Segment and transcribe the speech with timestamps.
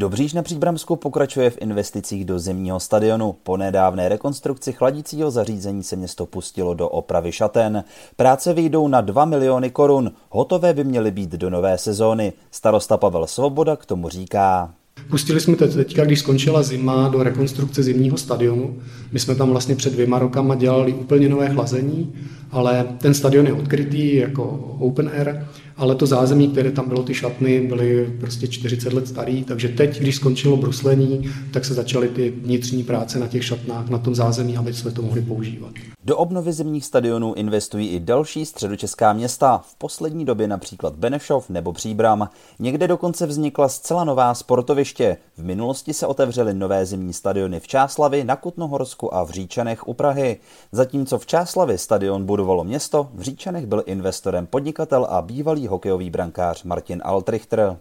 [0.00, 3.36] Dobříž na Příbramsku pokračuje v investicích do zimního stadionu.
[3.42, 7.84] Po nedávné rekonstrukci chladicího zařízení se město pustilo do opravy šaten.
[8.16, 10.12] Práce vyjdou na 2 miliony korun.
[10.30, 12.32] Hotové by měly být do nové sezóny.
[12.50, 14.74] Starosta Pavel Svoboda k tomu říká.
[15.10, 18.76] Pustili jsme teď, teďka, když skončila zima, do rekonstrukce zimního stadionu.
[19.12, 22.14] My jsme tam vlastně před dvěma rokama dělali úplně nové chlazení,
[22.50, 25.46] ale ten stadion je odkrytý jako open air
[25.80, 30.00] ale to zázemí, které tam bylo, ty šatny, byly prostě 40 let starý, takže teď,
[30.00, 34.56] když skončilo bruslení, tak se začaly ty vnitřní práce na těch šatnách, na tom zázemí,
[34.56, 35.72] aby jsme to mohli používat.
[36.04, 41.72] Do obnovy zimních stadionů investují i další středočeská města, v poslední době například Benešov nebo
[41.72, 42.28] Příbram.
[42.58, 45.16] Někde dokonce vznikla zcela nová sportoviště.
[45.36, 49.94] V minulosti se otevřely nové zimní stadiony v Čáslavi, na Kutnohorsku a v Říčanech u
[49.94, 50.36] Prahy.
[50.72, 56.62] Zatímco v Čáslavi stadion budovalo město, v Říčanech byl investorem podnikatel a bývalý hokejový brankář
[56.62, 57.76] Martin Altrichter.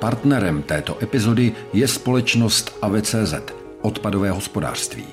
[0.00, 3.34] Partnerem této epizody je společnost AVCZ,
[3.82, 5.04] odpadové hospodářství.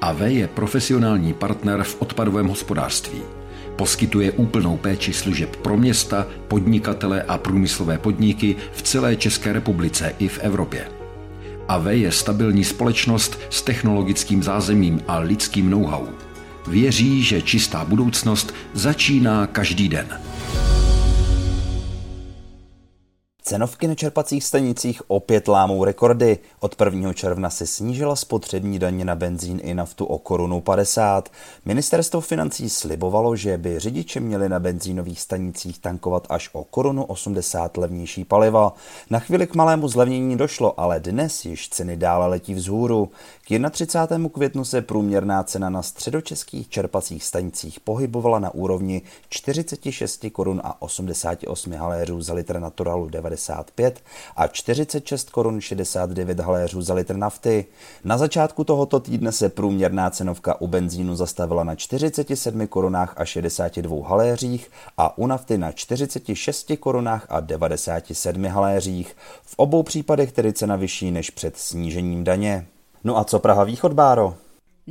[0.00, 3.22] AV je profesionální partner v odpadovém hospodářství.
[3.76, 10.28] Poskytuje úplnou péči služeb pro města, podnikatele a průmyslové podniky v celé České republice i
[10.28, 10.88] v Evropě.
[11.68, 16.06] AV je stabilní společnost s technologickým zázemím a lidským know-how.
[16.66, 20.06] Věří, že čistá budoucnost začíná každý den.
[23.52, 26.38] Cenovky na čerpacích stanicích opět lámou rekordy.
[26.60, 27.12] Od 1.
[27.12, 31.28] června se snížila spotřební daně na benzín i naftu o korunu 50.
[31.64, 37.76] Ministerstvo financí slibovalo, že by řidiči měli na benzínových stanicích tankovat až o korunu 80
[37.76, 38.74] levnější paliva.
[39.10, 43.10] Na chvíli k malému zlevnění došlo, ale dnes již ceny dále letí vzhůru.
[43.48, 44.28] K 31.
[44.28, 51.72] květnu se průměrná cena na středočeských čerpacích stanicích pohybovala na úrovni 46 korun a 88
[51.72, 53.08] haléřů za litr naturalu
[53.48, 54.00] 95
[54.36, 57.66] a 46 korun 69 haléřů za litr nafty.
[58.04, 64.08] Na začátku tohoto týdne se průměrná cenovka u benzínu zastavila na 47 korunách a 62
[64.08, 69.16] haléřích a u nafty na 46 korunách a 97 haléřích.
[69.42, 72.66] V obou případech tedy cena vyšší než před snížením daně.
[73.04, 74.34] No a co Praha Východ, Báro?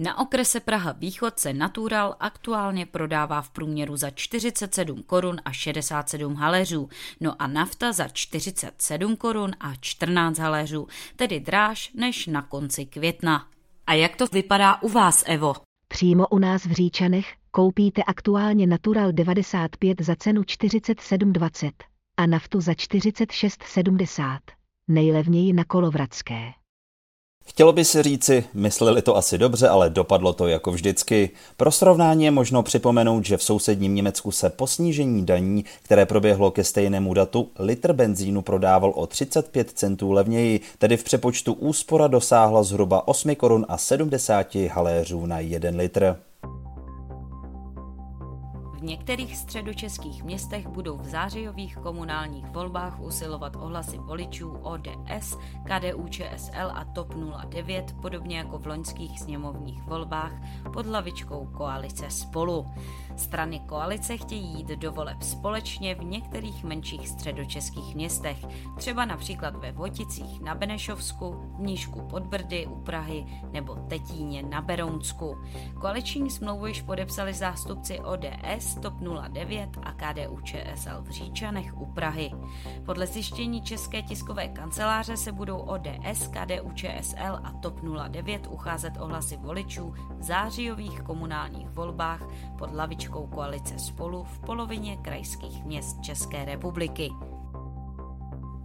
[0.04, 6.36] Na okrese Praha Východ se Natural aktuálně prodává v průměru za 47 korun a 67
[6.36, 6.90] haléřů,
[7.20, 13.48] no a nafta za 47 korun a 14 haléřů, tedy dráž než na konci května.
[13.88, 15.54] A jak to vypadá u vás, Evo?
[15.88, 21.72] Přímo u nás v Říčanech koupíte aktuálně Natural 95 za cenu 47,20
[22.18, 24.40] a naftu za 46,70.
[24.88, 26.61] Nejlevněji na Kolovradské.
[27.46, 31.30] Chtělo by se říci, mysleli to asi dobře, ale dopadlo to jako vždycky.
[31.58, 36.52] Pro srovnání je možno připomenout, že v sousedním Německu se po snížení daní, které proběhlo
[36.52, 42.64] ke stejnému datu, litr benzínu prodával o 35 centů levněji, tedy v přepočtu úspora dosáhla
[42.64, 46.16] zhruba 8 korun a 70 haléřů na 1 litr.
[48.82, 56.72] V některých středočeských městech budou v zářijových komunálních volbách usilovat ohlasy voličů ODS, KDU ČSL
[56.74, 57.14] a TOP
[57.50, 60.32] 09, podobně jako v loňských sněmovních volbách
[60.74, 62.66] pod hlavičkou koalice Spolu.
[63.16, 68.46] Strany koalice chtějí jít do voleb společně v některých menších středočeských městech,
[68.78, 74.62] třeba například ve Voticích na Benešovsku, v Nížku pod Brdy u Prahy nebo Tetíně na
[74.62, 75.38] Berounsku.
[75.82, 78.94] Koaliční smlouvu již podepsali zástupci ODS, TOP
[79.30, 82.32] 09 a KDU ČSL v Říčanech u Prahy.
[82.86, 89.06] Podle zjištění České tiskové kanceláře se budou ODS, KDU ČSL a TOP 09 ucházet o
[89.06, 92.22] hlasy voličů v zářijových komunálních volbách
[92.58, 92.72] pod
[93.12, 97.10] politickou koalice spolu v polovině krajských měst České republiky.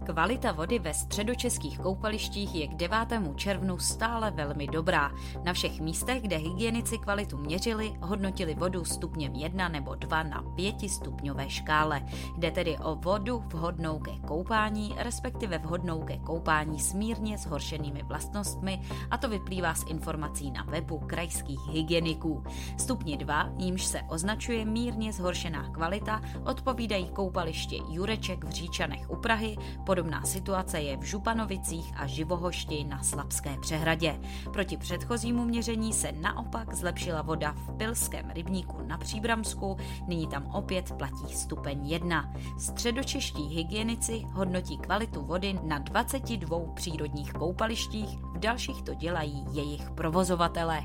[0.07, 2.97] Kvalita vody ve středočeských koupalištích je k 9.
[3.35, 5.11] červnu stále velmi dobrá.
[5.43, 10.75] Na všech místech, kde hygienici kvalitu měřili, hodnotili vodu stupněm 1 nebo 2 na 5
[10.89, 12.05] stupňové škále.
[12.37, 18.81] Jde tedy o vodu vhodnou ke koupání, respektive vhodnou ke koupání s mírně zhoršenými vlastnostmi,
[19.11, 22.43] a to vyplývá z informací na webu krajských hygieniků.
[22.77, 29.57] Stupni 2, jímž se označuje mírně zhoršená kvalita, odpovídají koupaliště Jureček v Říčanech u Prahy,
[29.85, 34.19] pod Podobná situace je v Županovicích a Živohošti na Slabské přehradě.
[34.53, 39.77] Proti předchozímu měření se naopak zlepšila voda v Pilském rybníku na Příbramsku,
[40.07, 42.33] nyní tam opět platí stupeň 1.
[42.57, 50.81] Středočeští hygienici hodnotí kvalitu vody na 22 přírodních koupalištích, v dalších to dělají jejich provozovatele.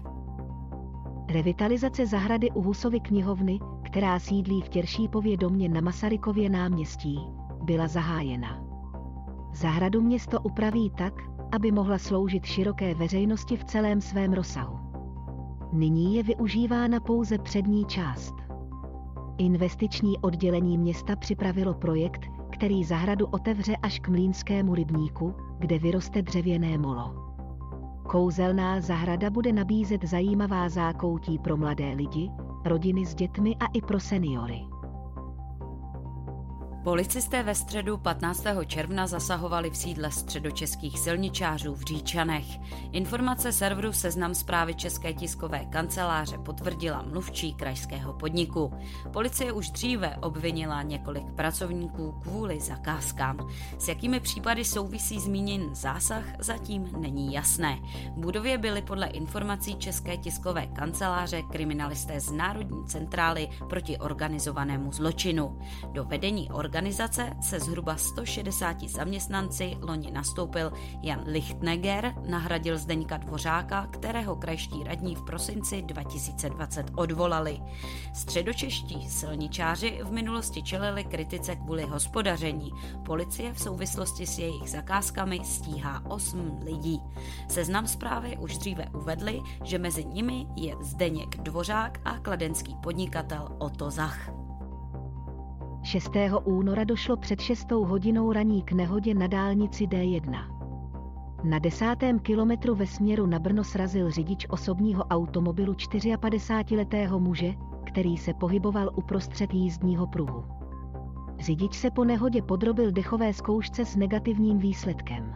[1.29, 7.19] Revitalizace zahrady u Husovy knihovny, která sídlí v Těršípově domě na Masarykově náměstí,
[7.62, 8.71] byla zahájena.
[9.52, 11.14] Zahradu město upraví tak,
[11.52, 14.78] aby mohla sloužit široké veřejnosti v celém svém rozsahu.
[15.72, 18.34] Nyní je využívána pouze přední část.
[19.38, 22.20] Investiční oddělení města připravilo projekt,
[22.50, 27.14] který zahradu otevře až k Mlínskému rybníku, kde vyroste dřevěné molo.
[28.02, 32.31] Kouzelná zahrada bude nabízet zajímavá zákoutí pro mladé lidi,
[32.64, 34.71] rodiny s dětmi a i pro seniory.
[36.84, 38.44] Policisté ve středu 15.
[38.67, 42.44] června zasahovali v sídle středočeských silničářů v Říčanech.
[42.93, 48.73] Informace serveru Seznam zprávy České tiskové kanceláře potvrdila mluvčí krajského podniku.
[49.12, 53.49] Policie už dříve obvinila několik pracovníků kvůli zakázkám.
[53.79, 57.79] S jakými případy souvisí zmíněn zásah, zatím není jasné.
[58.17, 65.58] V budově byly podle informací České tiskové kanceláře kriminalisté z Národní centrály proti organizovanému zločinu.
[65.93, 70.72] Do vedení organizace organizace se zhruba 160 zaměstnanci loni nastoupil
[71.02, 77.60] Jan Lichtneger, nahradil Zdeňka Dvořáka, kterého krajští radní v prosinci 2020 odvolali.
[78.14, 82.72] Středočeští silničáři v minulosti čelili kritice kvůli hospodaření.
[83.04, 87.00] Policie v souvislosti s jejich zakázkami stíhá 8 lidí.
[87.48, 93.90] Seznam zprávy už dříve uvedli, že mezi nimi je Zdeněk Dvořák a kladenský podnikatel Otto
[93.90, 94.51] Zach.
[95.93, 96.11] 6.
[96.44, 100.44] února došlo před 6 hodinou raní k nehodě na dálnici D1.
[101.44, 107.55] Na desátém kilometru ve směru na Brno srazil řidič osobního automobilu 54-letého muže,
[107.85, 110.44] který se pohyboval uprostřed jízdního pruhu.
[111.39, 115.35] Řidič se po nehodě podrobil dechové zkoušce s negativním výsledkem.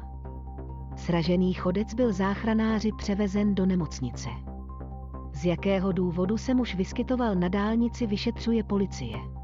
[0.97, 4.29] Sražený chodec byl záchranáři převezen do nemocnice.
[5.33, 9.36] Z jakého důvodu se muž vyskytoval na dálnici vyšetřuje policie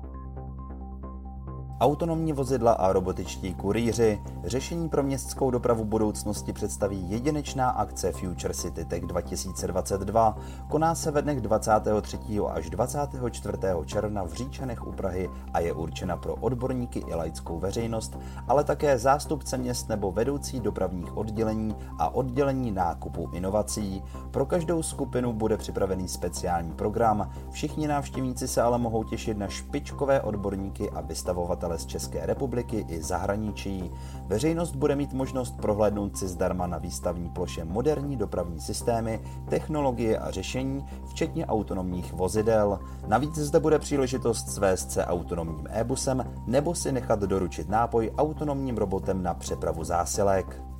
[1.80, 4.22] autonomní vozidla a robotičtí kurýři.
[4.44, 10.36] Řešení pro městskou dopravu budoucnosti představí jedinečná akce Future City Tech 2022.
[10.68, 12.18] Koná se ve dnech 23.
[12.48, 13.58] až 24.
[13.84, 18.18] června v Říčanech u Prahy a je určena pro odborníky i laickou veřejnost,
[18.48, 24.02] ale také zástupce měst nebo vedoucí dopravních oddělení a oddělení nákupu inovací.
[24.30, 27.30] Pro každou skupinu bude připravený speciální program.
[27.50, 32.86] Všichni návštěvníci se ale mohou těšit na špičkové odborníky a vystavovatele podnikatele z České republiky
[32.88, 33.90] i zahraničí.
[34.26, 40.30] Veřejnost bude mít možnost prohlédnout si zdarma na výstavní ploše moderní dopravní systémy, technologie a
[40.30, 42.78] řešení, včetně autonomních vozidel.
[43.06, 49.22] Navíc zde bude příležitost svést se autonomním e-busem nebo si nechat doručit nápoj autonomním robotem
[49.22, 50.71] na přepravu zásilek.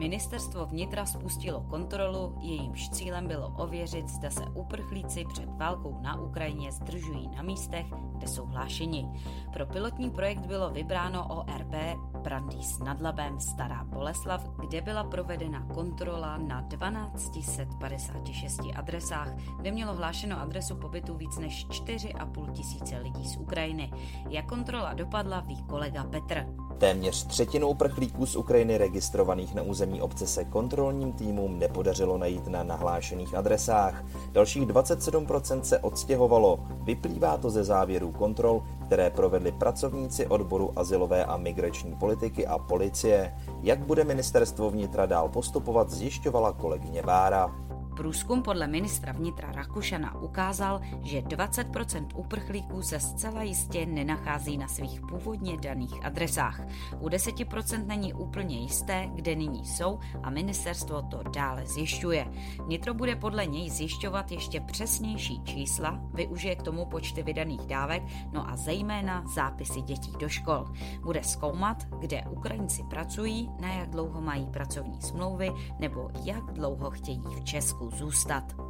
[0.00, 6.72] Ministerstvo vnitra spustilo kontrolu, jejímž cílem bylo ověřit, zda se uprchlíci před válkou na Ukrajině
[6.72, 7.86] zdržují na místech,
[8.16, 9.08] kde jsou hlášeni.
[9.52, 11.74] Pro pilotní projekt bylo vybráno ORP
[12.22, 20.40] Brandýs nad Labem Stará Boleslav, kde byla provedena kontrola na 1256 adresách, kde mělo hlášeno
[20.40, 23.90] adresu pobytu víc než 4,5 tisíce lidí z Ukrajiny.
[24.28, 26.46] Jak kontrola dopadla, ví kolega Petr.
[26.78, 32.62] Téměř třetinu uprchlíků z Ukrajiny registrovaných na území obce se kontrolním týmům nepodařilo najít na
[32.62, 34.04] nahlášených adresách.
[34.32, 36.60] Dalších 27% se odstěhovalo.
[36.82, 43.34] Vyplývá to ze závěrů kontrol, které provedli pracovníci odboru asilové a migrační politiky a policie.
[43.62, 47.69] Jak bude ministerstvo vnitra dál postupovat, zjišťovala kolegyně Bára.
[47.96, 55.00] Průzkum podle ministra vnitra Rakušana ukázal, že 20% uprchlíků se zcela jistě nenachází na svých
[55.00, 56.60] původně daných adresách.
[57.00, 62.26] U 10% není úplně jisté, kde nyní jsou a ministerstvo to dále zjišťuje.
[62.64, 68.50] Vnitro bude podle něj zjišťovat ještě přesnější čísla, využije k tomu počty vydaných dávek, no
[68.50, 70.64] a zejména zápisy dětí do škol.
[71.02, 77.22] Bude zkoumat, kde Ukrajinci pracují, na jak dlouho mají pracovní smlouvy nebo jak dlouho chtějí
[77.36, 78.69] v Česku Rusul.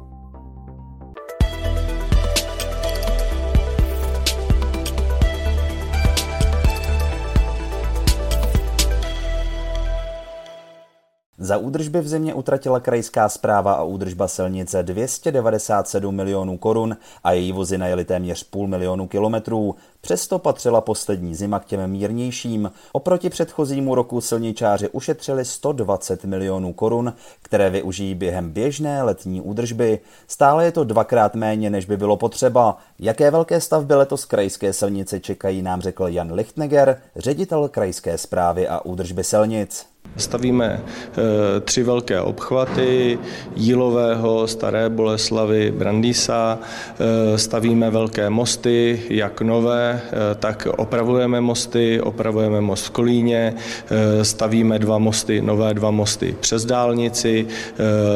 [11.43, 17.51] Za údržby v zimě utratila krajská zpráva a údržba silnice 297 milionů korun a její
[17.51, 19.75] vozy najeli téměř půl milionu kilometrů.
[20.01, 22.71] Přesto patřila poslední zima k těm mírnějším.
[22.91, 29.99] Oproti předchozímu roku silničáři ušetřili 120 milionů korun, které využijí během běžné letní údržby.
[30.27, 32.77] Stále je to dvakrát méně, než by bylo potřeba.
[32.99, 38.85] Jaké velké stavby letos krajské silnice čekají, nám řekl Jan Lichtneger, ředitel krajské zprávy a
[38.85, 39.90] údržby silnic.
[40.17, 43.19] Stavíme e, tři velké obchvaty
[43.55, 46.59] Jílového, Staré Boleslavy, Brandýsa.
[46.99, 50.01] E, stavíme velké mosty, jak nové,
[50.31, 53.53] e, tak opravujeme mosty, opravujeme most v Kolíně,
[54.21, 57.47] stavíme dva mosty, nové dva mosty přes dálnici.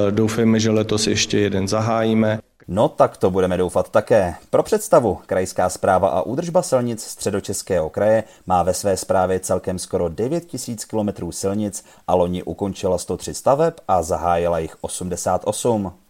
[0.09, 2.39] Doufejme, že letos ještě jeden zahájíme.
[2.67, 4.35] No tak to budeme doufat také.
[4.49, 10.09] Pro představu, Krajská zpráva a údržba silnic středočeského kraje má ve své zprávě celkem skoro
[10.09, 16.04] 9 000 km silnic a loni ukončila 103 staveb a zahájila jich 88.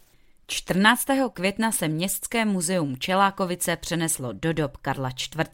[0.48, 1.06] 14.
[1.34, 5.50] května se Městské muzeum Čelákovice přeneslo do dob Karla IV.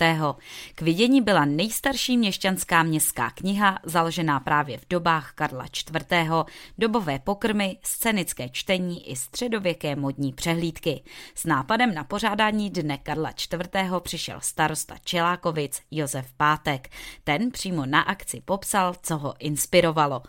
[0.76, 6.30] K vidění byla nejstarší měšťanská městská kniha, založená právě v dobách Karla IV.,
[6.78, 11.04] dobové pokrmy, scénické čtení i středověké modní přehlídky.
[11.36, 13.92] S nápadem na pořádání dne Karla IV.
[14.00, 16.90] přišel starosta Čelákovic Josef Pátek.
[17.24, 20.22] Ten přímo na akci popsal, co ho inspirovalo.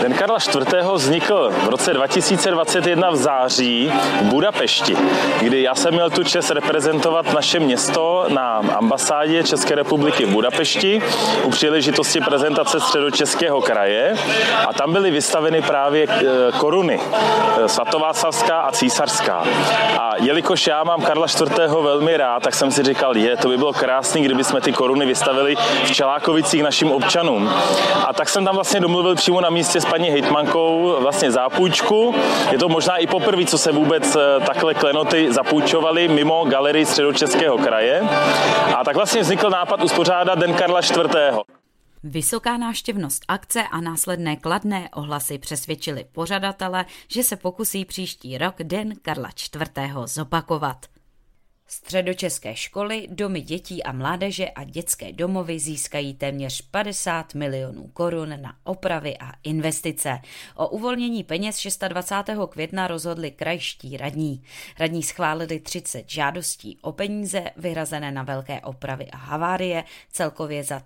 [0.00, 0.92] Den Karla IV.
[0.94, 4.96] vznikl v roce 2021 v září v Budapešti,
[5.40, 11.02] kdy já jsem měl tu čest reprezentovat naše město na ambasádě České republiky v Budapešti
[11.44, 14.14] u příležitosti prezentace středočeského kraje
[14.68, 16.22] a tam byly vystaveny právě eh,
[16.58, 19.44] koruny eh, svatováclavská a císařská.
[19.98, 21.58] A jelikož já mám Karla IV.
[21.82, 25.06] velmi rád, tak jsem si říkal, je, to by bylo krásné, kdyby jsme ty koruny
[25.06, 27.50] vystavili v Čelákovicích našim občanům.
[28.06, 32.14] A tak jsem tam vlastně domluvil přímo na místě s paní hejtmankou vlastně zápůjčku.
[32.52, 37.58] Je to možná i poprvé, co se vůbec eh, takhle klenoty zapůjčovaly mimo galerii středočeského
[37.58, 38.00] kraje.
[38.76, 41.38] A tak vlastně vznikl nápad uspořádat Den Karla IV.
[42.04, 48.92] Vysoká návštěvnost akce a následné kladné ohlasy přesvědčili pořadatele, že se pokusí příští rok Den
[49.02, 49.68] Karla IV.
[50.04, 50.91] zopakovat.
[51.72, 58.56] Středočeské školy, domy dětí a mládeže a dětské domovy získají téměř 50 milionů korun na
[58.64, 60.18] opravy a investice.
[60.54, 62.38] O uvolnění peněz 26.
[62.48, 64.42] května rozhodli krajští radní.
[64.78, 70.82] Radní schválili 30 žádostí o peníze vyhrazené na velké opravy a havárie, celkově za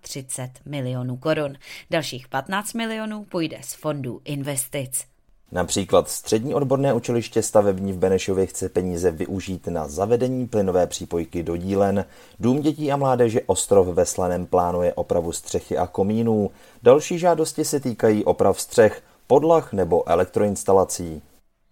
[0.00, 1.56] 33 milionů korun.
[1.90, 5.13] Dalších 15 milionů půjde z fondů investic.
[5.54, 11.56] Například střední odborné učiliště stavební v Benešově chce peníze využít na zavedení plynové přípojky do
[11.56, 12.04] dílen.
[12.40, 16.50] Dům dětí a mládeže Ostrov ve Slaném plánuje opravu střechy a komínů.
[16.82, 21.22] Další žádosti se týkají oprav střech, podlah nebo elektroinstalací.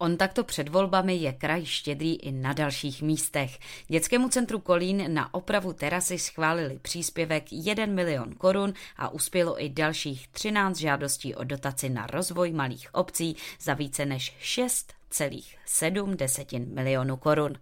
[0.03, 3.59] On takto před volbami je kraj štědrý i na dalších místech.
[3.89, 10.29] Dětskému centru Kolín na opravu terasy schválili příspěvek 1 milion korun a uspělo i dalších
[10.29, 17.53] 13 žádostí o dotaci na rozvoj malých obcí za více než 6,7 milionů korun.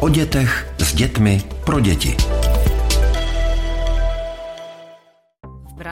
[0.00, 2.35] O dětech s dětmi pro děti.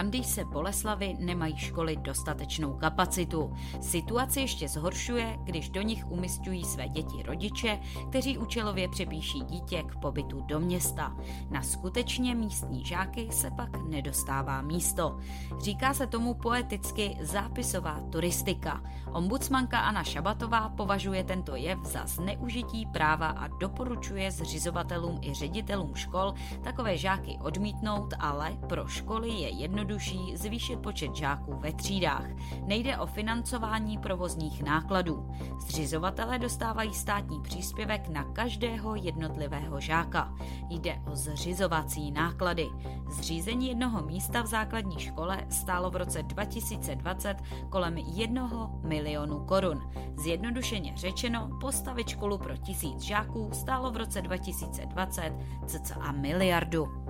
[0.05, 3.53] Brandýse Boleslavy nemají školy dostatečnou kapacitu.
[3.81, 9.97] Situaci ještě zhoršuje, když do nich umistují své děti rodiče, kteří účelově přepíší dítě k
[9.97, 11.17] pobytu do města.
[11.51, 15.19] Na skutečně místní žáky se pak nedostává místo.
[15.59, 18.83] Říká se tomu poeticky zápisová turistika.
[19.13, 26.35] Ombudsmanka Anna Šabatová považuje tento jev za zneužití práva a doporučuje zřizovatelům i ředitelům škol
[26.65, 32.27] takové žáky odmítnout, ale pro školy je jedno jednodušší zvýšit počet žáků ve třídách.
[32.67, 35.29] Nejde o financování provozních nákladů.
[35.67, 40.35] Zřizovatelé dostávají státní příspěvek na každého jednotlivého žáka.
[40.71, 42.69] Jde o zřizovací náklady.
[43.11, 47.37] Zřízení jednoho místa v základní škole stálo v roce 2020
[47.69, 49.91] kolem 1 milionu korun.
[50.17, 55.33] Zjednodušeně řečeno, postavit školu pro tisíc žáků stálo v roce 2020
[55.67, 57.04] cca miliardu.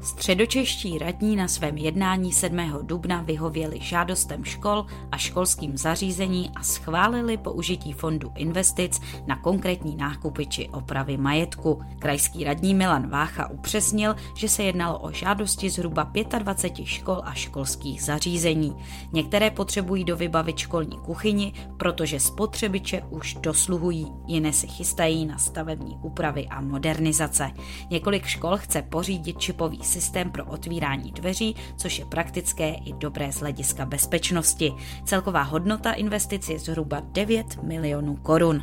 [0.00, 2.58] Středočeští radní na svém jednání 7.
[2.82, 10.46] dubna vyhověli žádostem škol a školským zařízení a schválili použití fondu investic na konkrétní nákupy
[10.46, 11.82] či opravy majetku.
[11.98, 18.02] Krajský radní Milan Vácha upřesnil, že se jednalo o žádosti zhruba 25 škol a školských
[18.02, 18.76] zařízení.
[19.12, 25.98] Některé potřebují do vybavit školní kuchyni, protože spotřebiče už dosluhují, jiné se chystají na stavební
[26.02, 27.50] úpravy a modernizace.
[27.90, 33.40] Několik škol chce pořídit čipový systém pro otvírání dveří, což je praktické i dobré z
[33.40, 34.72] hlediska bezpečnosti.
[35.04, 38.62] Celková hodnota investic je zhruba 9 milionů korun.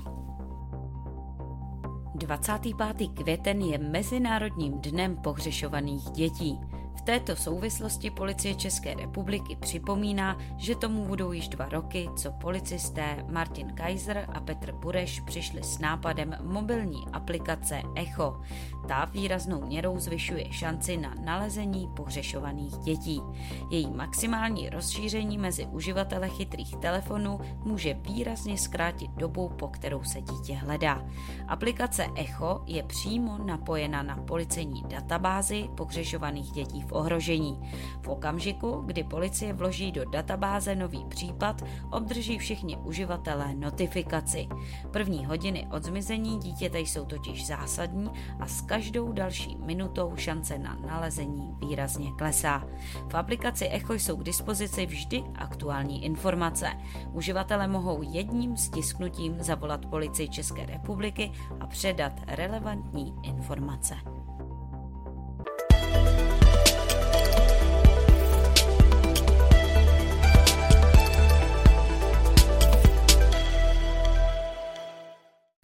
[2.16, 3.10] 25.
[3.14, 6.60] květen je Mezinárodním dnem pohřešovaných dětí.
[6.96, 13.26] V této souvislosti policie České republiky připomíná, že tomu budou již dva roky, co policisté
[13.30, 18.42] Martin Kaiser a Petr Bureš přišli s nápadem mobilní aplikace Echo.
[18.88, 23.22] Ta výraznou měrou zvyšuje šanci na nalezení pohřešovaných dětí.
[23.70, 30.54] Její maximální rozšíření mezi uživatele chytrých telefonů může výrazně zkrátit dobu, po kterou se dítě
[30.54, 31.06] hledá.
[31.52, 37.60] Aplikace Echo je přímo napojena na policejní databázi pohřešovaných dětí v ohrožení.
[38.02, 44.48] V okamžiku, kdy policie vloží do databáze nový případ, obdrží všichni uživatelé notifikaci.
[44.92, 50.76] První hodiny od zmizení dítěte jsou totiž zásadní a s každou další minutou šance na
[50.76, 52.64] nalezení výrazně klesá.
[53.10, 56.68] V aplikaci Echo jsou k dispozici vždy aktuální informace.
[57.14, 63.96] Uživatelé mohou jedním stisknutím zavolat policii České republiky a předat relevantní informace.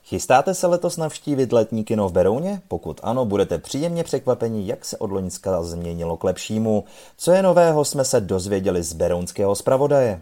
[0.03, 2.61] Chystáte se letos navštívit letní kino v Berouně?
[2.67, 6.83] Pokud ano, budete příjemně překvapeni, jak se od Loňska změnilo k lepšímu.
[7.17, 10.21] Co je nového, jsme se dozvěděli z berounského zpravodaje.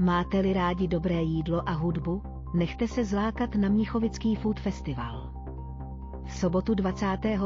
[0.00, 2.22] Máte-li rádi dobré jídlo a hudbu,
[2.54, 5.32] nechte se zlákat na Mnichovický Food Festival.
[6.24, 7.40] V sobotu 25.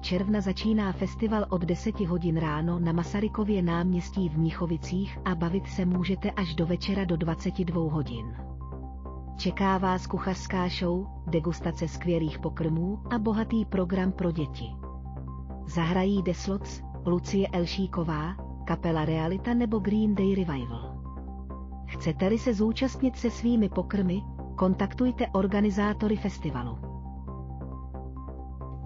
[0.00, 5.84] června začíná festival od 10 hodin ráno na Masarykově náměstí v Mnichovicích a bavit se
[5.84, 8.36] můžete až do večera do 22 hodin.
[9.36, 14.66] Čeká vás kuchařská show, degustace skvělých pokrmů a bohatý program pro děti.
[15.66, 20.89] Zahrají Deslots, Lucie Elšíková, kapela Realita nebo Green Day Revival.
[21.90, 24.22] Chcete-li se zúčastnit se svými pokrmy,
[24.56, 26.78] kontaktujte organizátory festivalu.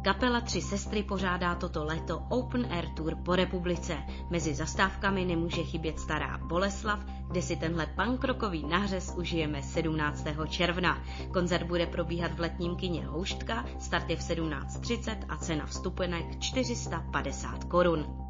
[0.05, 3.97] Kapela Tři sestry pořádá toto léto Open Air Tour po republice.
[4.31, 10.27] Mezi zastávkami nemůže chybět stará Boleslav, kde si tenhle punkrokový nářez užijeme 17.
[10.49, 11.03] června.
[11.33, 17.65] Koncert bude probíhat v letním kině Houštka, start je v 17.30 a cena vstupenek 450
[17.65, 18.24] korun.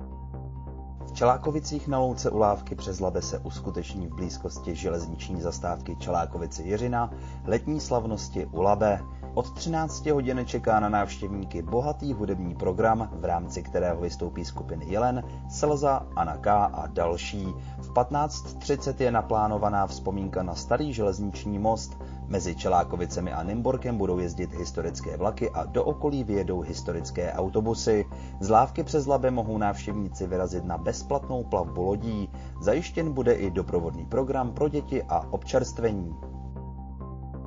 [1.14, 7.10] Čelákovicích na louce u Lávky přes Labe se uskuteční v blízkosti železniční zastávky Čelákovice Jiřina
[7.46, 9.00] letní slavnosti u Labe.
[9.34, 15.24] Od 13 hodin čeká na návštěvníky bohatý hudební program, v rámci kterého vystoupí skupiny Jelen,
[15.48, 17.54] Selza, Anaka a další.
[17.78, 24.52] V 15.30 je naplánovaná vzpomínka na starý železniční most, Mezi Čelákovicemi a Nymborkem budou jezdit
[24.52, 28.06] historické vlaky a do okolí vyjedou historické autobusy.
[28.40, 32.28] Z Lávky přes Labe mohou návštěvníci vyrazit na bezplatnou plavbu lodí.
[32.60, 36.14] Zajištěn bude i doprovodný program pro děti a občerstvení.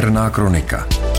[0.00, 1.09] Černá kronika.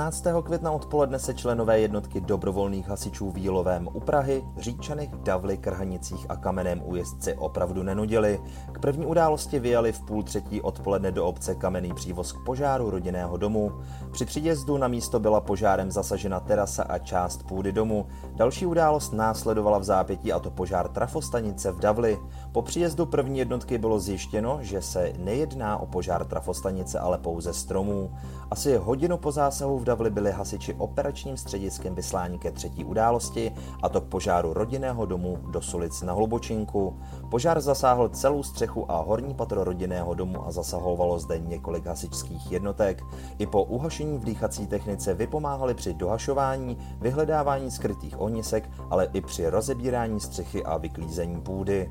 [0.00, 0.24] 15.
[0.44, 6.82] května odpoledne se členové jednotky dobrovolných hasičů Vílovém u Prahy, Říčanech, Davli, Krhanicích a Kameném
[6.84, 8.40] újezdci opravdu nenudili.
[8.72, 13.36] K první události vyjeli v půl třetí odpoledne do obce Kamenný přívoz k požáru rodinného
[13.36, 13.72] domu.
[14.12, 18.06] Při příjezdu na místo byla požárem zasažena terasa a část půdy domu.
[18.34, 22.18] Další událost následovala v zápětí a to požár trafostanice v Davli.
[22.52, 28.10] Po příjezdu první jednotky bylo zjištěno, že se nejedná o požár trafostanice, ale pouze stromů.
[28.50, 33.88] Asi hodinu po zásahu v Davli byli hasiči operačním střediskem vyslání ke třetí události, a
[33.88, 36.96] to k požáru rodinného domu do Sulic na Hlubočinku.
[37.30, 43.02] Požár zasáhl celou střechu a horní patro rodinného domu a zasahovalo zde několik hasičských jednotek.
[43.38, 49.48] I po uhašení v dýchací technice vypomáhali při dohašování, vyhledávání skrytých ohnisek, ale i při
[49.48, 51.90] rozebírání střechy a vyklízení půdy.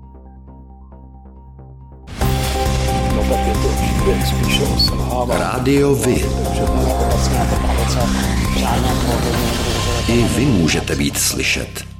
[3.31, 5.41] Tak je to o selhávání.
[5.41, 6.25] Rádio Vy.
[10.07, 11.90] I vy můžete být slyšet.